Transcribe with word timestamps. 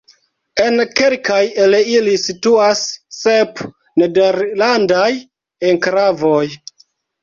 En 0.61 0.85
kelkaj 0.99 1.41
el 1.65 1.77
ili 1.83 2.17
situas 2.25 2.83
sep 3.19 3.65
nederlandaj 4.05 5.09
enklavoj. 5.73 6.47